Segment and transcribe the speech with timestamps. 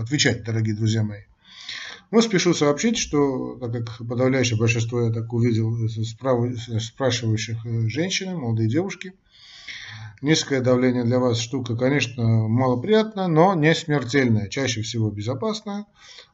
[0.00, 1.22] отвечать, дорогие друзья мои.
[2.10, 5.74] Но спешу сообщить, что, так как подавляющее большинство, я так увидел,
[6.80, 7.58] спрашивающих
[7.88, 9.14] женщины, молодые девушки–
[10.24, 15.84] Низкое давление для вас штука, конечно, малоприятная, но не смертельная, чаще всего безопасная.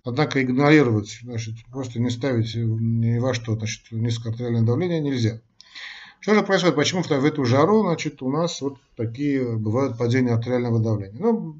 [0.05, 5.41] Однако игнорировать, значит, просто не ставить ни во что, значит, низкое артериальное давление нельзя.
[6.21, 6.77] Что же происходит?
[6.77, 11.19] Почему в эту жару, значит, у нас вот такие бывают падения артериального давления?
[11.19, 11.57] Ну,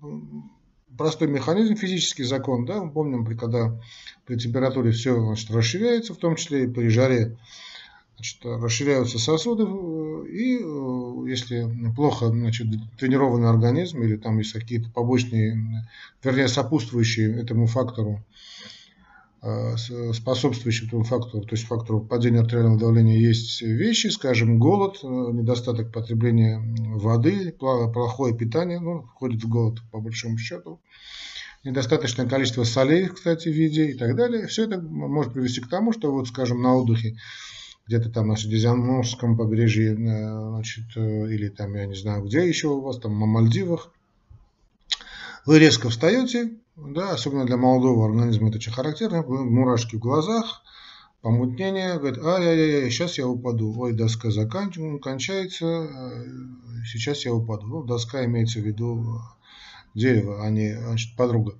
[0.97, 3.79] простой механизм, физический закон, да, мы помним, когда
[4.27, 7.37] при температуре все значит, расширяется, в том числе и при жаре
[8.17, 11.67] значит, расширяются сосуды, э, и э, если
[11.97, 12.67] плохо значит,
[12.99, 15.87] тренированный организм или там есть какие-то побочные,
[16.23, 18.23] вернее, сопутствующие этому фактору,
[19.43, 19.77] э,
[20.13, 26.63] способствующие этому фактору, то есть фактору падения артериального давления есть вещи, скажем, голод, недостаток потребления
[26.95, 30.81] воды, плохое питание, ну, входит в голод по большому счету,
[31.65, 34.47] недостаточное количество солей, кстати, в виде и так далее.
[34.47, 37.17] Все это может привести к тому, что вот, скажем, на отдыхе
[37.87, 42.69] где-то там на Средиземноморском побережье, э, значит, э, или там, я не знаю, где еще
[42.69, 43.93] у вас, там на Мальдивах,
[45.45, 50.63] вы резко встаете, да, особенно для молодого организма это очень характерно, мурашки в глазах,
[51.23, 56.25] помутнение, говорит, ай-яй-яй, сейчас я упаду, ой, доска заканчивается, э,
[56.87, 57.67] сейчас я упаду.
[57.67, 59.21] Ну, доска имеется в виду
[59.95, 61.57] дерево, а не значит, подруга.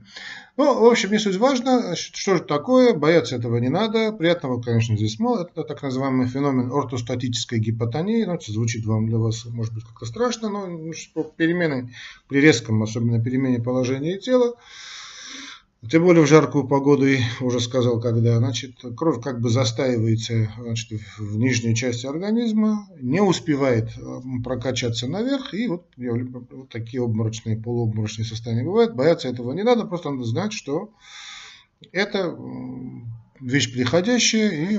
[0.57, 4.13] Ну, в общем, не суть важно, значит, что же такое, бояться этого не надо.
[4.13, 5.49] Приятного, конечно, здесь мало.
[5.51, 8.25] Это так называемый феномен ортостатической гипотонии.
[8.25, 10.93] Ну, это звучит вам для вас, может быть, как-то страшно, но ну,
[11.37, 11.93] перемены
[12.29, 14.55] при резком, особенно перемене положения тела,
[15.89, 21.01] тем более в жаркую погоду, и уже сказал, когда, значит, кровь как бы застаивается значит,
[21.19, 23.91] в нижней части организма, не успевает
[24.45, 28.95] прокачаться наверх, и вот, вот такие обморочные, полуобморочные состояния бывают.
[28.95, 30.91] Бояться этого не надо, просто надо знать, что
[31.93, 32.37] это
[33.41, 34.79] вещь приходящая, и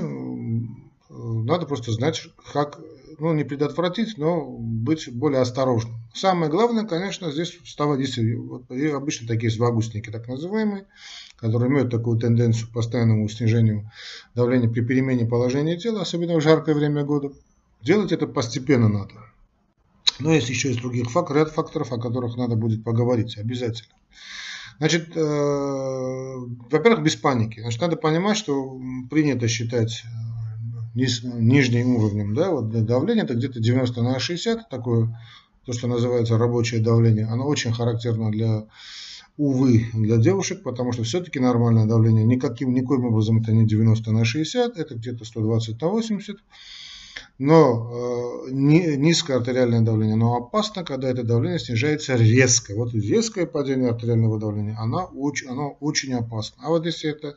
[1.12, 2.80] надо просто знать, как
[3.18, 5.94] ну, не предотвратить, но быть более осторожным.
[6.14, 10.86] Самое главное, конечно, здесь вставать действительно, и обычно такие звагусники, так называемые,
[11.36, 13.90] которые имеют такую тенденцию к постоянному снижению
[14.34, 17.32] давления при перемене положения тела, особенно в жаркое время года.
[17.82, 19.14] Делать это постепенно надо.
[20.18, 23.94] Но есть еще из других факторов, ряд факторов, о которых надо будет поговорить обязательно.
[24.78, 25.20] Значит, э,
[26.70, 27.60] во-первых, без паники.
[27.60, 28.80] Значит, надо понимать, что
[29.10, 30.02] принято считать
[30.94, 35.18] нижним уровнем, да, вот давление это где-то 90 на 60, такое,
[35.64, 38.66] то, что называется рабочее давление, оно очень характерно для,
[39.36, 44.24] увы, для девушек, потому что все-таки нормальное давление никаким, никоим образом это не 90 на
[44.24, 46.36] 60, это где-то 120 на 80,
[47.38, 52.74] но э, низкое артериальное давление, но опасно, когда это давление снижается резко.
[52.74, 56.62] Вот резкое падение артериального давления, оно очень, оно очень опасно.
[56.64, 57.36] А вот если это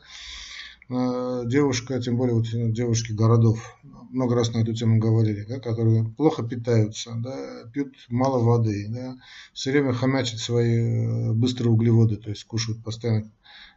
[0.88, 3.76] девушка, тем более вот э, девушки городов,
[4.10, 9.16] много раз на эту тему говорили, да, которые плохо питаются, да, пьют мало воды, да,
[9.52, 13.30] все время хомячат свои э, быстрые углеводы, то есть кушают постоянно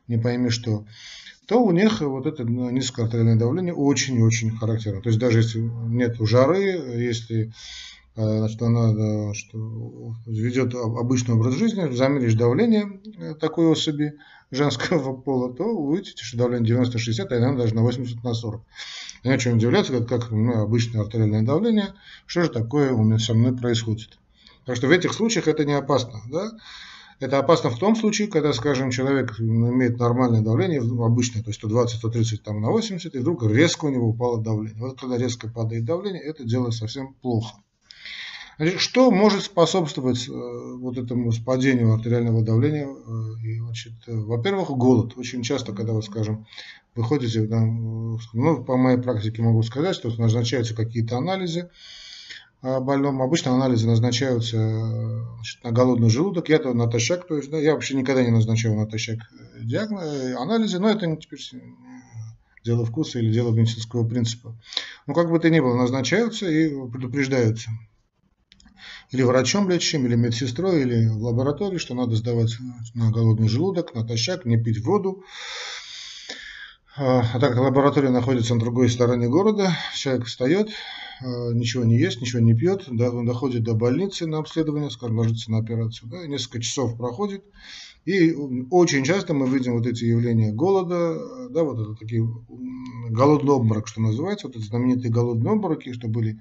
[0.07, 0.85] не пойми что,
[1.47, 5.01] то у них вот это низкое артериальное давление очень-очень характерно.
[5.01, 7.51] То есть даже если нет жары, если
[8.15, 12.99] значит, она что, ведет обычный образ жизни, замеришь давление
[13.39, 14.13] такой особи,
[14.51, 18.61] женского пола, то вы увидите, что давление 90-60, а иногда даже на 80 на 40.
[19.23, 21.93] Не о чем удивляться, как, как ну, обычное артериальное давление,
[22.25, 24.17] что же такое у меня со мной происходит.
[24.65, 26.21] Так что в этих случаях это не опасно.
[26.29, 26.51] Да?
[27.19, 32.37] Это опасно в том случае, когда, скажем, человек имеет нормальное давление, обычное, то есть 120-130
[32.43, 34.81] там, на 80, и вдруг резко у него упало давление.
[34.81, 37.57] Вот когда резко падает давление, это дело совсем плохо.
[38.77, 42.87] Что может способствовать э, вот этому падению артериального давления?
[42.87, 45.13] Э, э, во-первых, голод.
[45.17, 46.45] Очень часто, когда вы, скажем,
[46.93, 51.69] выходите, ну, по моей практике могу сказать, что назначаются какие-то анализы
[52.61, 53.21] о больном.
[53.21, 54.57] Обычно анализы назначаются
[55.35, 59.19] значит, на голодный желудок, я-то натощак, то есть, да, я вообще никогда не назначаю натощак
[59.61, 61.39] диагноз, анализы, но это теперь
[62.65, 64.53] дело вкуса или дело медицинского принципа.
[65.07, 67.71] Но как бы то ни было, назначаются и предупреждаются
[69.11, 72.55] или врачом лечащим, или медсестрой, или в лаборатории, что надо сдавать
[72.93, 75.23] на голодный желудок, натощак, не пить воду.
[76.95, 80.69] А, а так как лаборатория находится на другой стороне города, человек встает,
[81.21, 85.59] ничего не ест, ничего не пьет, он доходит до больницы на обследование, скажем, ложится на
[85.59, 87.43] операцию, да, несколько часов проходит,
[88.05, 88.33] и
[88.71, 92.27] очень часто мы видим вот эти явления голода, да, вот это такие
[93.09, 96.39] голодный обморок, что называется, вот эти знаменитые голодные обмороки, что были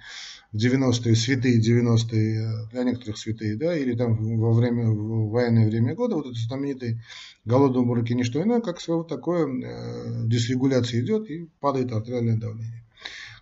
[0.52, 5.94] в 90-е, святые 90-е, для некоторых святые, да, или там во время, в военное время
[5.94, 7.02] года, вот эти знаменитые
[7.44, 12.84] голодные обмороки не что иное, как своего такое э, дисрегуляция идет и падает артериальное давление.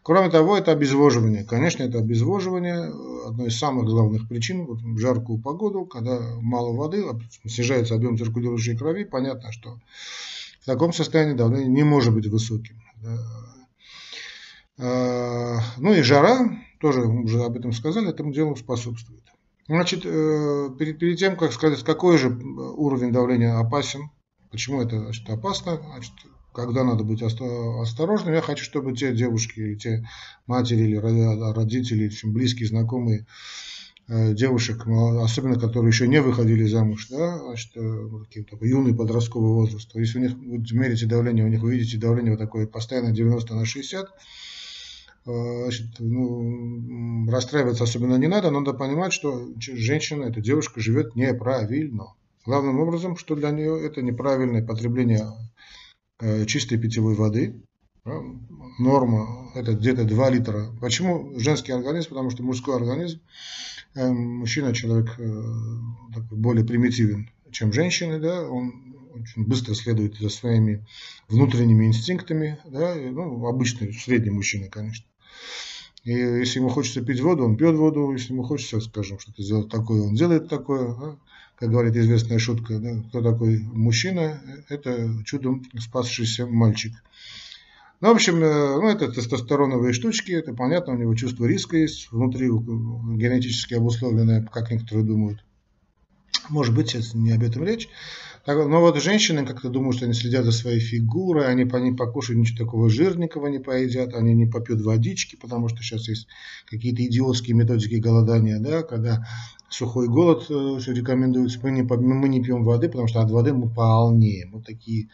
[0.07, 1.43] Кроме того, это обезвоживание.
[1.43, 2.93] Конечно, это обезвоживание
[3.27, 7.05] одной из самых главных причин вот в жаркую погоду, когда мало воды,
[7.45, 9.81] снижается объем циркулирующей крови, понятно, что
[10.61, 12.81] в таком состоянии давление не может быть высоким.
[14.79, 19.25] А, ну и жара, тоже уже об этом сказали, этому делу способствует.
[19.67, 24.11] Значит, э, перед, перед тем, как сказать, какой же уровень давления опасен,
[24.53, 26.15] почему это значит, опасно, значит,
[26.57, 28.35] когда надо быть осторожным.
[28.35, 30.09] Я хочу, чтобы те девушки, или те
[30.47, 33.27] матери или родители, очень близкие, знакомые
[34.09, 39.53] э, девушек, особенно которые еще не выходили замуж, да, значит, э, такие, такой юный подростковый
[39.53, 39.95] возраст.
[39.95, 43.67] Если у них вы мерите давление, у них увидите давление вот такое постоянно 90 на
[43.67, 44.09] 60,
[45.27, 52.15] э, значит, ну, расстраиваться особенно не надо, надо понимать, что женщина, эта девушка живет неправильно.
[52.47, 55.76] Главным образом, что для нее это неправильное потребление Э,
[56.47, 57.55] чистой питьевой воды.
[58.79, 60.67] Норма это где-то 2 литра.
[60.81, 62.11] Почему женский организм?
[62.11, 63.21] Потому что мужской организм,
[63.95, 65.43] э, мужчина человек э,
[66.31, 70.85] более примитивен, чем женщины, да, он очень быстро следует за своими
[71.29, 75.07] внутренними инстинктами, да, ну, обычный, средний мужчина, конечно.
[76.07, 79.69] И если ему хочется пить воду, он пьет воду, если ему хочется, скажем, что-то сделать
[79.69, 80.95] такое, он делает такое.
[80.95, 81.17] Да?
[81.57, 86.93] как говорит известная шутка, да, кто такой мужчина, это чудом спасшийся мальчик.
[88.03, 92.13] Ну, в общем, э, ну, это тестостероновые штучки, это понятно, у него чувство риска есть,
[92.13, 95.43] внутри генетически обусловленное, как некоторые думают.
[96.51, 97.89] Может быть, сейчас не об этом речь.
[98.47, 102.39] Но вот женщины как-то думают, что они следят за своей фигурой, они по ней покушают
[102.39, 106.29] ничего такого жирненького не поедят, они не попьют водички, потому что сейчас есть
[106.67, 109.27] какие-то идиотские методики голодания, да, когда
[109.69, 110.53] сухой голод э,
[110.93, 114.53] рекомендуется, мы не, мы не пьем воды, потому что от воды мы полнеем.
[114.53, 115.09] Вот такие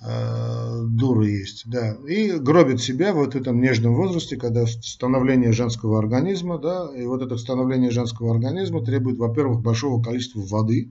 [0.00, 1.96] э, дуры есть, да.
[2.08, 7.20] И гробит себя вот в этом нежном возрасте, когда становление женского организма, да, и вот
[7.20, 10.88] это становление женского организма требует, во-первых, большого количества воды,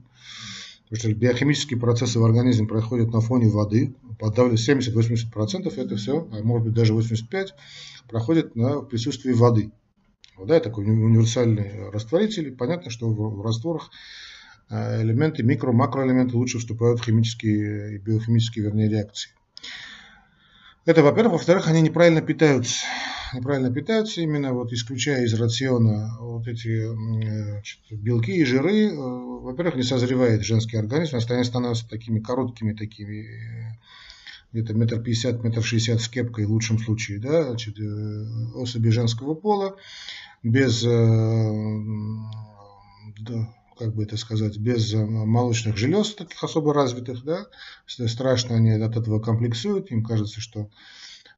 [0.94, 3.94] Что биохимические процессы в организме проходят на фоне воды.
[4.18, 7.48] Подавляет 70-80% это все, а может быть даже 85%
[8.08, 9.72] проходит на присутствии воды.
[10.36, 12.54] Вода– это такой универсальный растворитель.
[12.54, 13.90] Понятно, что в, в растворах
[14.70, 19.30] э, элементы, микро, макроэлементы лучше вступают в химические и биохимические, вернее, реакции.
[20.84, 21.34] Это, во-первых.
[21.34, 22.84] Во-вторых, они неправильно питаются
[23.34, 29.76] неправильно питаются, именно вот исключая из рациона вот эти значит, белки и жиры, э, во-первых,
[29.76, 33.78] не созревает женский организм, они становятся такими короткими, такими
[34.52, 38.24] где-то метр пятьдесят, метр шестьдесят с кепкой в лучшем случае, да, значит, э,
[38.54, 39.76] особи женского пола,
[40.42, 41.52] без, э,
[43.20, 47.46] да, как бы это сказать, без молочных желез таких особо развитых, да,
[47.86, 50.68] страшно они от этого комплексуют, им кажется, что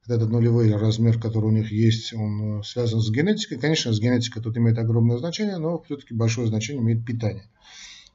[0.06, 3.58] этот нулевой размер, который у них есть, он э, связан с генетикой.
[3.58, 7.44] Конечно, с генетикой тут имеет огромное значение, но все-таки большое значение имеет питание.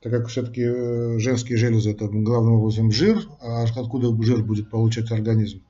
[0.01, 5.11] Так как все-таки э, женские железы это главным образом жир, а откуда жир будет получать
[5.11, 5.61] организм?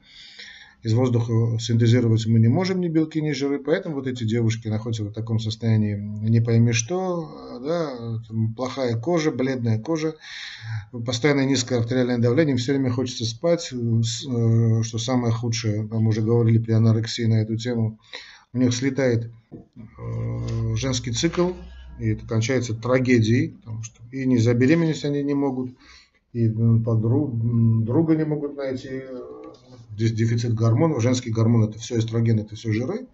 [0.81, 5.03] Из воздуха синтезировать мы не можем ни белки, ни жиры, поэтому вот эти девушки находятся
[5.03, 8.21] в таком состоянии не пойми что, да,
[8.55, 10.15] плохая кожа, бледная кожа,
[11.05, 16.59] постоянно низкое артериальное давление, все время хочется спать, э, что самое худшее, мы уже говорили
[16.59, 17.99] при анорексии на эту тему,
[18.53, 21.51] у них слетает э, женский цикл,
[21.99, 25.71] и это кончается трагедией, потому что и не забеременеть они не могут,
[26.31, 27.31] и подруг,
[27.83, 29.01] друга не могут найти,
[29.99, 33.07] здесь дефицит гормонов, женский гормон это все эстроген, это все жиры.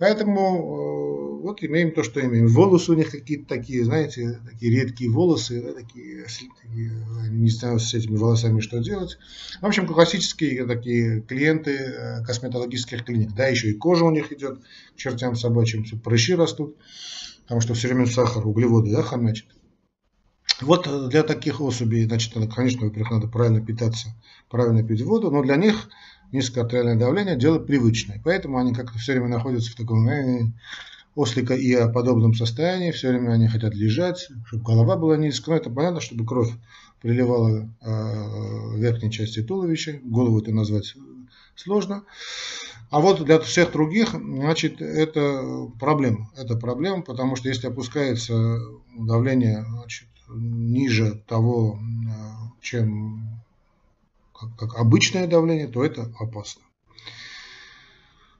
[0.00, 2.48] Поэтому э, вот имеем то, что имеем.
[2.48, 6.90] Волосы у них какие-то такие, знаете, такие редкие волосы, да, такие, такие,
[7.30, 9.18] не знаю с этими волосами что делать.
[9.60, 13.34] В общем, классические такие клиенты э, косметологических клиник.
[13.36, 16.76] Да, еще и кожа у них идет к чертям собачьим, прыщи растут,
[17.44, 19.46] потому что все время сахар, углеводы, да, хомячат.
[20.60, 24.08] Вот э, для таких особей, значит, конечно, во-первых, надо правильно питаться,
[24.50, 25.88] правильно пить воду, но для них
[26.32, 28.20] низкое артериальное давление– дело привычное.
[28.24, 30.52] Поэтому они как-то все время находятся в таком э,
[31.14, 35.56] ослика и подобном состоянии, все время они хотят лежать, чтобы голова была низкая.
[35.56, 36.52] Но это понятно, чтобы кровь
[37.00, 40.94] приливала э, верхней части туловища, голову это назвать
[41.56, 42.04] сложно.
[42.90, 46.30] А вот для всех других, значит, это проблема.
[46.36, 48.58] Это проблема, потому что если опускается
[48.96, 51.78] давление значит, ниже того,
[52.60, 53.28] чем
[54.32, 56.62] как, как обычное давление, то это опасно.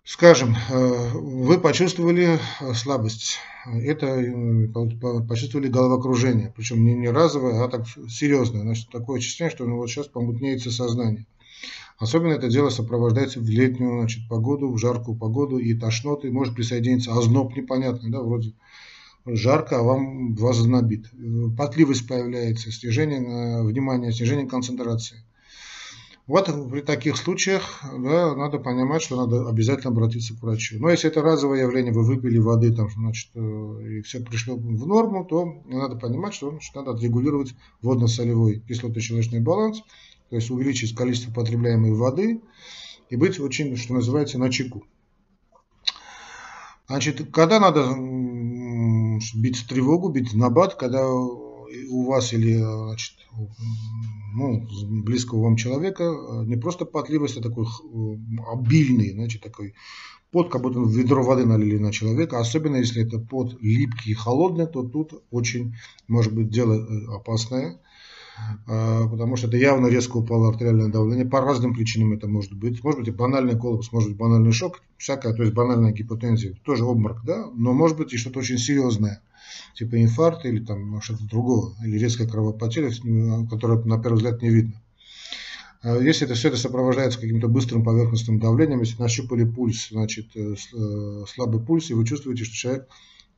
[0.06, 2.38] Скажем, вы почувствовали
[2.74, 4.22] слабость, это
[5.26, 8.62] почувствовали головокружение, причем не, не разовое, а так серьезное.
[8.62, 11.26] Значит, такое ощущение, что ну, вот сейчас помутнеется сознание.
[11.96, 16.30] Особенно это дело сопровождается в летнюю значит, погоду, в жаркую погоду и тошноты.
[16.30, 18.52] Может присоединиться озноб непонятный, да, вроде
[19.26, 21.10] жарко, а вам вас знобит.
[21.56, 25.24] Потливость появляется, снижение э, внимания, снижение концентрации.
[26.26, 30.78] Вот при таких случаях да, надо понимать, что надо обязательно обратиться к врачу.
[30.78, 34.86] Но если это разовое явление, вы выпили воды, там, значит, э, и все пришло в
[34.86, 39.82] норму, то надо понимать, что значит, надо отрегулировать водно-солевой кислотно-щелочной баланс,
[40.30, 42.40] то есть увеличить количество потребляемой воды
[43.10, 44.84] и быть очень, что называется, на чеку.
[46.86, 47.94] Значит, когда надо
[49.34, 53.14] бить тревогу, бить набат, когда у вас или значит,
[54.34, 54.66] ну,
[55.02, 56.04] близкого вам человека
[56.44, 57.66] не просто потливость, а такой
[58.52, 59.74] обильный, значит, такой
[60.34, 64.66] пот, как будто ведро воды налили на человека, особенно если это пот липкий и холодный,
[64.66, 65.76] то тут очень
[66.08, 67.80] может быть дело э, опасное.
[68.66, 71.26] А, потому что это явно резко упало артериальное давление.
[71.26, 72.82] По разным причинам это может быть.
[72.82, 76.84] Может быть и банальный коллапс, может быть банальный шок, всякое, то есть банальная гипотензия, тоже
[76.84, 79.22] обморок, да, но может быть и что-то очень серьезное,
[79.74, 82.90] типа инфаркта или там что-то другого, или резкая кровопотеря,
[83.48, 84.82] которая на первый взгляд не видно.
[85.82, 90.54] А если это все это сопровождается каким-то быстрым поверхностным давлением, если нащупали пульс, значит э,
[90.54, 92.88] э, слабый пульс, и вы чувствуете, что человек,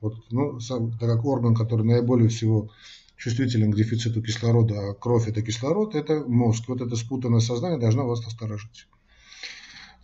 [0.00, 2.70] вот, ну, сам, так как орган, который наиболее всего
[3.16, 6.64] чувствителен к дефициту кислорода, а кровь это кислород, это мозг.
[6.68, 8.86] Вот это спутанное сознание должно вас насторожить.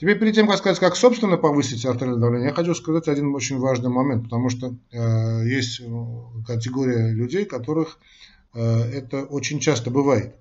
[0.00, 3.58] Теперь перед тем, как сказать, как собственно повысить артериальное давление, я хочу сказать один очень
[3.58, 5.84] важный момент, потому что э, есть э,
[6.44, 7.98] категория людей, которых
[8.52, 10.34] э, это очень часто бывает.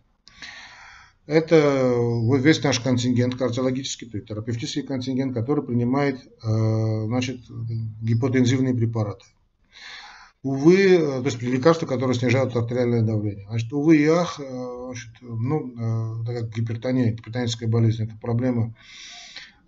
[1.28, 1.96] Это
[2.40, 7.42] весь наш контингент кардиологический, то есть терапевтический контингент, который принимает э, значит,
[8.02, 9.26] гипотензивные препараты
[10.44, 13.46] увы, э, то есть лекарства, которые снижают артериальное давление.
[13.48, 18.76] Значит, увы и ах, э, значит, ну, э, так как гипертония, гипертоническая болезнь, это проблема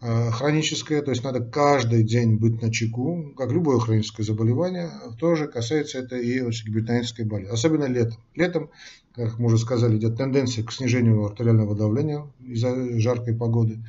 [0.06, 6.00] хроническая, то есть надо каждый день быть на чеку, как любое хроническое заболевание, тоже касается
[6.00, 8.20] это и гипертонической болезни, особенно летом.
[8.36, 8.70] Летом,
[9.16, 13.80] как мы уже сказали, идет тенденция к снижению артериального давления из-за жаркой погоды.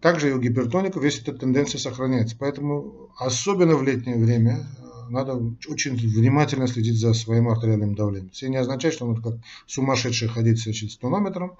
[0.00, 2.36] Также и у гипертоников есть эта тенденция сохраняется.
[2.38, 4.66] Поэтому особенно в летнее время
[5.12, 8.30] надо очень внимательно следить за своим артериальным давлением.
[8.34, 9.34] Это не означает, что надо как
[9.66, 11.52] сумасшедший ходить с тонометром.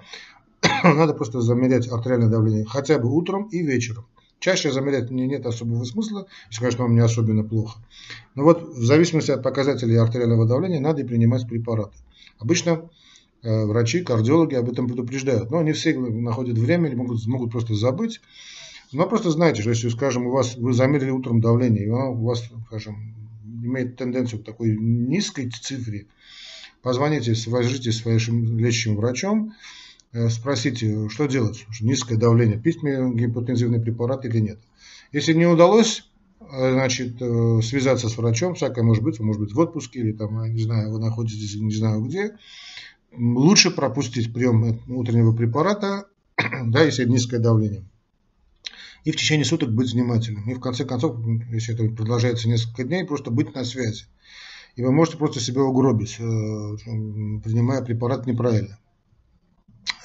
[0.85, 4.07] надо просто замерять артериальное давление хотя бы утром и вечером.
[4.41, 7.79] Чаще замерять мне нет особого смысла, если, конечно, вам не особенно плохо.
[8.35, 11.97] Но вот в зависимости от показателей артериального давления надо и принимать препараты.
[12.41, 12.91] Обычно
[13.43, 15.53] э, врачи, кардиологи об этом предупреждают.
[15.53, 18.21] Но не все находят время или могут, могут просто забыть.
[18.91, 22.43] Но просто знайте, что если, скажем, у вас вы замерили утром давление, и у вас,
[22.67, 23.15] скажем,
[23.63, 26.07] имеет тенденцию к такой низкой цифре,
[26.83, 29.55] позвоните, свяжитесь с вашим лечащим врачом,
[30.13, 34.59] э, спросите, что делать, низкое давление, пить мне гипотензивный препарат или нет.
[35.13, 39.53] Если не удалось э, значит, э, связаться с врачом, всякое может быть, вы может быть
[39.53, 42.37] в отпуске или там, не знаю, вы находитесь не знаю где,
[43.17, 46.07] лучше пропустить прием утреннего препарата,
[46.67, 47.85] да, если низкое давление
[49.05, 50.49] и в течение суток быть внимательным.
[50.49, 51.17] И в конце концов,
[51.51, 54.05] если это продолжается несколько дней, просто быть на связи.
[54.77, 58.79] И вы можете просто себя угробить, э, принимая препарат неправильно.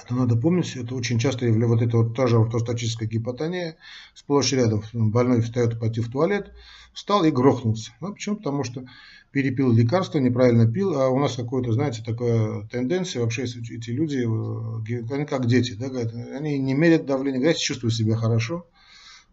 [0.04, 3.76] Это надо помнить, это очень часто является вот эта вот та же ортостатическая гипотония,
[4.14, 6.54] сплошь рядом больной встает пойти в туалет,
[6.94, 7.92] встал и грохнулся.
[8.00, 8.38] Ну, почему?
[8.38, 8.86] Потому что
[9.32, 15.14] перепил лекарства, неправильно пил, а у нас какое-то, знаете, такая тенденция, вообще эти люди, э,
[15.14, 18.66] они как дети, да, они не мерят давление, говорят, чувствуют себя хорошо,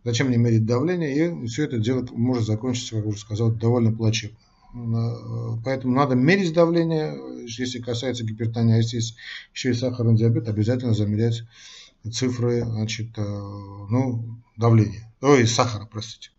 [0.04, 4.36] зачем мне мерить давление, и все это дело может закончиться, как уже сказал, довольно плачевно.
[4.74, 9.16] Э, поэтому надо мерить давление, если касается гипертонии, а если есть
[9.54, 11.42] еще и сахарный диабет, обязательно замерять
[12.12, 16.30] цифры значит, э, ну, давления, ой, сахара, простите.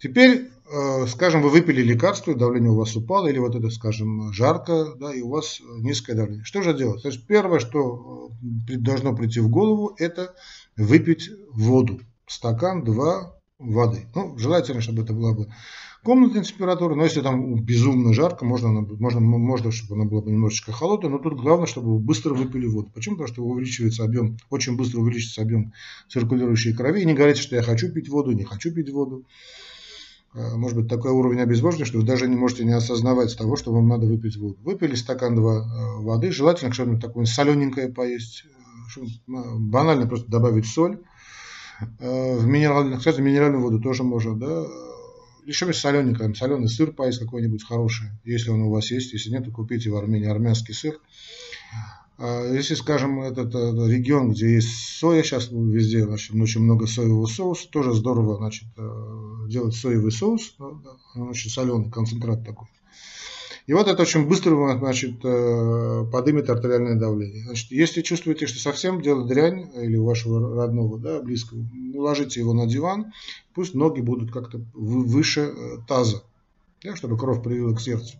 [0.00, 4.94] Теперь, э, скажем, вы выпили лекарство, давление у вас упало, или вот это, скажем, жарко,
[4.96, 6.44] да, и у вас низкое давление.
[6.44, 7.02] Что же делать?
[7.02, 10.34] То есть первое, что должно прийти в голову, это
[10.76, 14.06] выпить воду стакан, два воды.
[14.14, 15.48] Ну, желательно, чтобы это была бы
[16.04, 20.72] комнатная температура, но если там безумно жарко, можно, можно, можно чтобы она была бы немножечко
[20.72, 22.90] холодная, но тут главное, чтобы вы быстро выпили воду.
[22.94, 23.16] Почему?
[23.16, 25.72] Потому что увеличивается объем, очень быстро увеличится объем
[26.08, 27.02] циркулирующей крови.
[27.02, 29.24] И не говорите, что я хочу пить воду, не хочу пить воду.
[30.34, 33.72] А, может быть такой уровень обезвоживания, что вы даже не можете не осознавать того, что
[33.72, 34.56] вам надо выпить воду.
[34.62, 38.44] Выпили стакан два э, воды, желательно что-нибудь такое солененькое поесть,
[38.96, 41.00] э, банально просто добавить соль,
[41.98, 44.66] в минеральную, кстати, минеральную воду тоже можно, да.
[45.46, 49.12] Еще солененькое, соленый сыр поесть какой-нибудь хороший, если он у вас есть.
[49.14, 51.00] Если нет, то купите в Армении армянский сыр.
[52.18, 57.68] А если, скажем, этот регион, где есть соя, сейчас везде значит, очень много соевого соуса,
[57.70, 60.56] тоже здорово значит, э, делать соевый соус,
[61.14, 62.66] очень соленый концентрат такой.
[63.68, 67.44] И вот это очень быстро значит, э, поднимет артериальное давление.
[67.44, 72.54] Значит, если чувствуете, что совсем дело дрянь, или у вашего родного, да, близкого, уложите его
[72.54, 73.12] на диван,
[73.52, 76.22] пусть ноги будут как-то выше э, таза,
[76.82, 78.16] да, чтобы кровь привела к сердцу.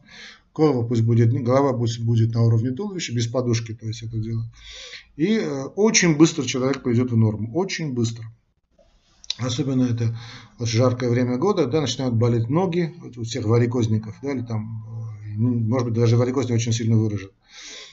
[0.55, 4.45] Голова пусть будет, голова пусть будет на уровне туловища, без подушки, то есть это дело.
[5.17, 8.26] И э, очень быстро человек придет в норму, очень быстро.
[9.38, 10.14] Особенно это
[10.59, 14.85] вот жаркое время года, да, начинают болеть ноги вот у всех варикозников, да, или там,
[14.87, 14.98] э,
[15.38, 17.30] ну, может быть, даже варикоз не очень сильно выражен.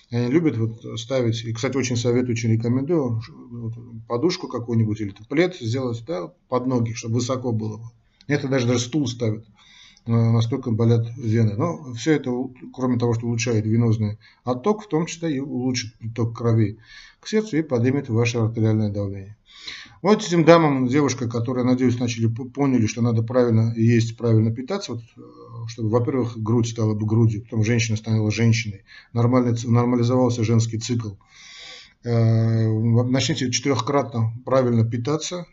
[0.10, 3.74] И они любят вот ставить, и, кстати, очень советую, очень рекомендую, вот,
[4.08, 7.92] подушку какую-нибудь или плед сделать да, под ноги, чтобы высоко было.
[8.28, 9.46] Это даже, даже стул ставят
[10.06, 11.56] настолько болят вены.
[11.56, 12.32] Но все это,
[12.74, 16.78] кроме того, что улучшает венозный отток, в том числе и улучшит приток крови
[17.20, 19.36] к сердцу и поднимет ваше артериальное давление.
[20.06, 25.02] Вот этим дамам, девушка, которые, надеюсь, начали поняли, что надо правильно есть, правильно питаться, вот,
[25.02, 28.84] э, чтобы, во-первых, грудь стала бы грудью, потом женщина стала женщиной,
[29.14, 31.14] нормализовался женский цикл.
[32.04, 35.48] Э, начните четырехкратно правильно питаться,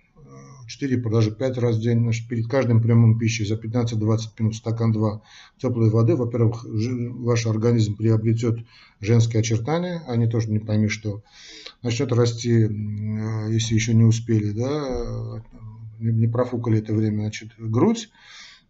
[0.73, 5.21] 4, даже 5 раз в день, перед каждым приемом пищи за 15-20 минут стакан 2
[5.59, 6.17] теплой воды.
[6.17, 8.59] Во-первых, ваш организм приобретет
[9.01, 11.23] женские очертания, они тоже не пойми что.
[11.83, 15.43] Начнет расти, если еще не успели, да,
[15.99, 18.09] не профукали это время, значит, грудь,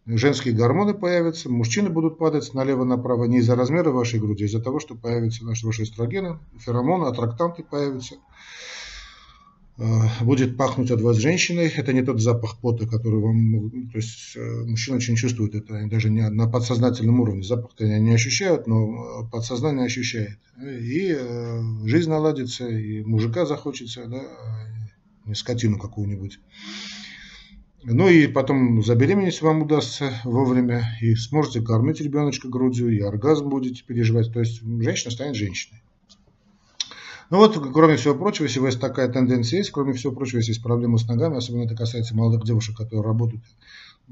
[0.05, 4.79] женские гормоны появятся, мужчины будут падать налево-направо не из-за размера вашей груди, а из-за того,
[4.79, 8.15] что появятся наши ваши эстрогены, феромоны, аттрактанты появятся.
[9.77, 11.67] Э, будет пахнуть от вас женщиной.
[11.67, 13.89] Это не тот запах пота, который вам...
[13.91, 17.43] То есть э, мужчина очень чувствует это, они даже не на подсознательном уровне.
[17.43, 20.37] Запах-то они не ощущают, но подсознание ощущает.
[20.61, 24.21] И э, жизнь наладится, и мужика захочется, да,
[25.25, 26.39] не скотину какую-нибудь.
[27.85, 33.83] Ну и потом забеременеть вам удастся вовремя, и сможете кормить ребеночка грудью, и оргазм будете
[33.83, 34.31] переживать.
[34.31, 35.81] То есть женщина станет женщиной.
[37.33, 40.61] Ну вот, кроме всего прочего, если вас такая тенденция есть, кроме всего прочего, если есть
[40.61, 43.43] проблемы с ногами, особенно это касается молодых девушек, которые работают,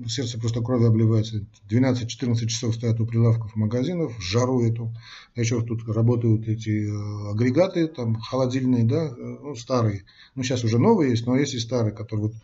[0.07, 4.91] сердце просто кровью обливается, 12-14 часов стоят у прилавков магазинов, жару эту,
[5.35, 10.03] еще тут работают эти э, агрегаты, там, холодильные, да, э, ну, старые,
[10.33, 12.35] ну, сейчас уже новые есть, но есть и старые, которые вот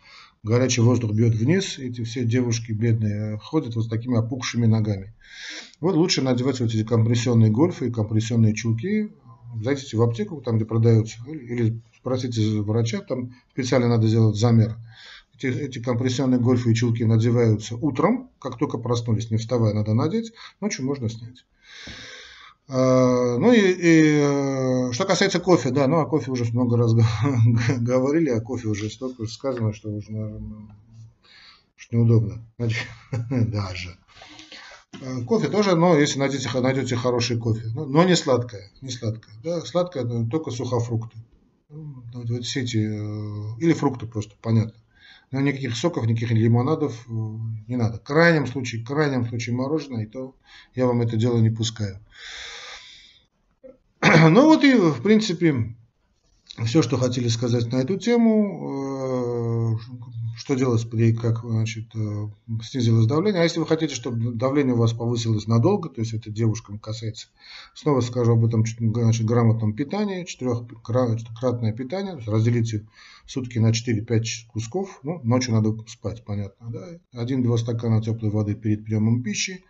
[0.44, 5.12] горячий воздух бьет вниз, эти все девушки бедные э, ходят вот с такими опухшими ногами.
[5.80, 9.10] Вот лучше надевать вот эти компрессионные гольфы и компрессионные чулки,
[9.62, 14.76] зайдите в аптеку, там где продаются, или спросите врача, там специально надо сделать замер.
[15.36, 20.32] Эти, эти компрессионные гольфы и чулки надеваются утром, как только проснулись, не вставая, надо надеть,
[20.60, 21.44] ночью можно снять.
[22.70, 26.92] А, ну и, и э, что касается кофе, да, ну о кофе уже много раз
[27.78, 30.76] говорили, о кофе уже столько сказано, что уже, наверное,
[31.76, 32.44] что неудобно.
[32.58, 32.86] Значит,
[33.30, 33.96] даже.
[35.00, 39.34] Э, кофе тоже, но если найдете, найдете хороший кофе, но, но не сладкое, не сладкое.
[39.42, 41.16] Да, сладкое только сухофрукты.
[41.68, 44.74] Ну, вот, вот все эти, э, или фрукты просто, понятно.
[45.30, 47.10] Но никаких соков, никаких лимонадов э,
[47.68, 47.98] не надо.
[47.98, 50.34] В крайнем случае, в крайнем случае мороженое, и то
[50.74, 51.98] я вам это дело не пускаю.
[54.30, 55.76] Ну вот и, в принципе,
[56.64, 59.78] все, что хотели сказать на эту тему
[60.38, 62.28] что делать при, как значит, э,
[62.62, 63.40] снизилось давление.
[63.40, 67.26] А если вы хотите, чтобы давление у вас повысилось надолго, то есть это девушкам касается,
[67.74, 72.86] снова скажу об этом значит, грамотном питании, четырехкратное питание, то есть разделите
[73.26, 74.22] сутки на 4-5
[74.52, 79.64] кусков, ну, ночью надо спать, понятно, да, один-два стакана теплой воды перед приемом пищи,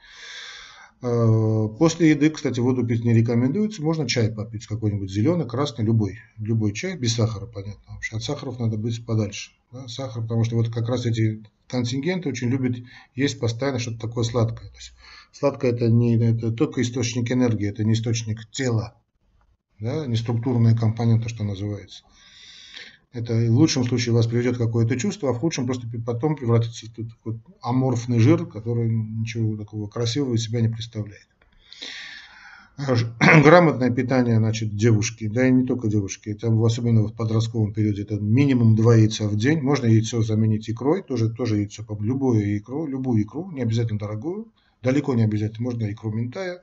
[1.00, 3.82] после еды, кстати, воду пить не рекомендуется.
[3.82, 6.18] Можно чай попить, какой-нибудь зеленый, красный, любой.
[6.38, 7.94] Любой чай, без сахара, понятно.
[7.94, 9.52] Вообще от сахаров надо быть подальше.
[9.72, 9.87] Да?
[9.87, 12.78] Сахар, потому что вот как раз эти контингенты очень любят
[13.14, 14.70] есть постоянно что-то такое сладкое.
[14.70, 14.92] То есть
[15.32, 18.94] сладкое это не это только источник энергии, это не источник тела,
[19.78, 20.06] да?
[20.06, 22.04] не структурные компоненты, что называется.
[23.12, 27.09] Это в лучшем случае вас приведет какое-то чувство, а в худшем просто потом превратится в
[27.09, 31.27] такой аморфный жир, который ничего такого красивого из себя не представляет.
[33.42, 38.16] Грамотное питание, значит, девушки, да и не только девушки, там особенно в подростковом периоде, это
[38.16, 43.23] минимум два яйца в день, можно яйцо заменить икрой, тоже, тоже яйцо, любую икру, любую
[43.23, 46.62] икру, не обязательно дорогую, далеко не обязательно, можно икру ментая,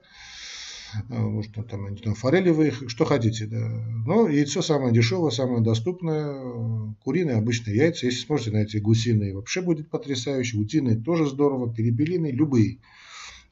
[1.10, 3.46] может там, они там что хотите.
[3.48, 3.68] Да.
[4.06, 9.90] Но яйцо самое дешевое, самое доступное, куриные обычные яйца, если сможете найти гусиные, вообще будет
[9.90, 12.80] потрясающе, утиные тоже здорово, перепелиные, любые.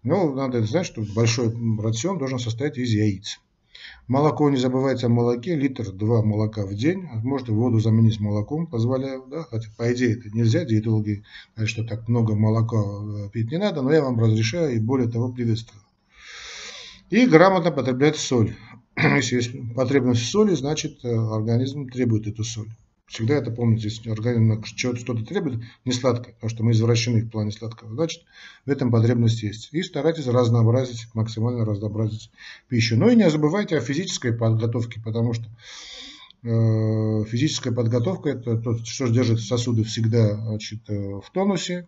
[0.04, 3.40] Но надо знать, что большой рацион должен состоять из яиц.
[4.08, 9.26] Молоко, не забывайте о молоке, литр два молока в день, можно воду заменить молоком, позволяю,
[9.30, 11.24] да, хотя по идее это нельзя, диетологи
[11.56, 15.10] говорят, что так много молока э, пить не надо, но я вам разрешаю и более
[15.10, 15.82] того приветствую.
[17.10, 18.56] И грамотно потреблять соль.
[18.98, 22.70] Если есть потребность в соли, значит э, организм требует эту соль.
[23.14, 27.52] Всегда это помните, если организм что-то требует, не сладкое, потому что мы извращены в плане
[27.52, 28.24] сладкого, значит,
[28.66, 29.70] в этом потребность есть.
[29.72, 32.32] И старайтесь разнообразить, максимально разнообразить
[32.70, 32.98] пищу.
[32.98, 35.46] Ну и не забывайте о физической подготовке, потому что
[36.44, 41.88] э, физическая подготовка– это то, что держит сосуды всегда значит, э, в тонусе,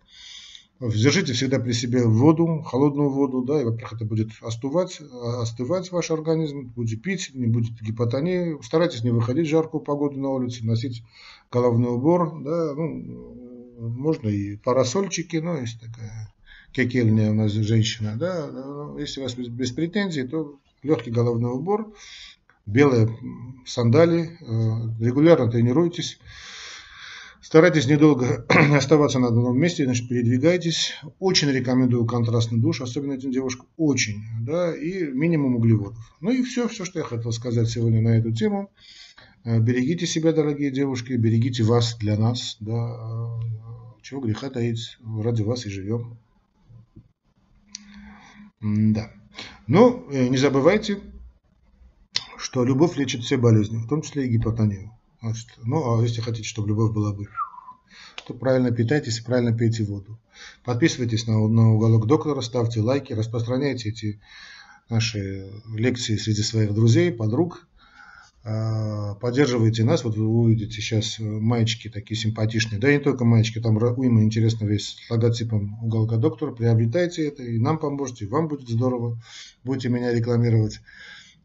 [0.82, 5.00] Держите всегда при себе воду, холодную воду, да, и, во-первых, это будет остывать,
[5.40, 8.58] остывать ваш организм, будете пить, не будет гипотонии.
[8.62, 11.04] Старайтесь не выходить в жаркую погоду на улице, носить
[11.50, 16.34] головной убор, да, ну, можно и парасольчики, но есть такая
[16.74, 18.50] кекельная у нас женщина, да,
[18.98, 21.94] если у вас без, без претензий, то легкий головной убор,
[22.66, 23.18] белые
[23.66, 26.20] сандали, э, регулярно тренируйтесь,
[27.46, 28.44] Старайтесь недолго
[28.76, 30.94] оставаться на одном месте, значит, передвигайтесь.
[31.20, 33.68] Очень рекомендую контрастный душ, особенно этим девушкам.
[33.78, 36.12] Очень, да, и минимум углеводов.
[36.22, 38.72] Ну и все, все, что я хотел сказать сегодня на эту тему.
[39.44, 43.40] Э, берегите себя, дорогие девушки, берегите вас для нас, да.
[44.02, 46.18] Чего греха таить, ради вас и живем.
[48.60, 49.12] Да.
[49.68, 50.98] Ну, не забывайте,
[52.38, 54.92] что любовь лечит все болезни, в том числе и гипотонию.
[55.22, 57.28] Значит, ну, а если хотите, чтобы любовь была бы,
[58.26, 60.20] то правильно питайтесь правильно пейте воду.
[60.64, 64.20] Подписывайтесь на, на уголок доктора, ставьте лайки, распространяйте эти
[64.90, 67.68] наши лекции среди своих друзей, подруг.
[68.48, 70.04] А, поддерживайте нас.
[70.04, 72.80] Вот вы увидите сейчас маечки такие симпатичные.
[72.80, 76.52] Да и не только маечки, там уйма интересно весь с логотипом уголка доктора.
[76.52, 79.20] Приобретайте это, и нам поможете, и вам будет здорово.
[79.64, 80.82] Будете меня рекламировать.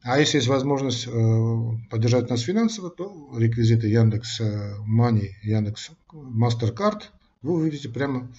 [0.02, 1.60] А если есть возможность э,
[1.90, 7.02] поддержать нас финансово, то реквизиты Яндекс Money, Яндекс MasterCard
[7.42, 8.32] вы увидите прямо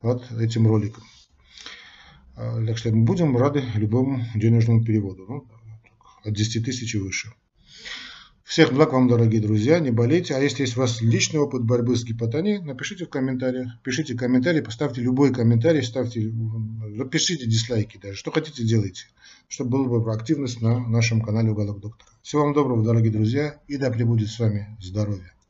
[0.00, 1.04] под этим роликом.
[2.36, 5.26] А, так что мы будем рады любому денежному переводу.
[5.28, 5.46] Ну,
[6.24, 7.32] от 10 тысяч и выше.
[8.50, 10.34] Всех благ вам, дорогие друзья, не болейте.
[10.34, 13.80] А если есть у вас личный опыт борьбы с гипотонией, напишите в комментариях.
[13.84, 18.16] Пишите комментарий, поставьте любой комментарий, ставьте, напишите дизлайки даже.
[18.16, 19.04] Что хотите, делайте.
[19.46, 22.10] Чтобы была бы активность на нашем канале Уголок Доктора.
[22.22, 25.32] Всего вам доброго, дорогие друзья, и да пребудет с вами здоровье.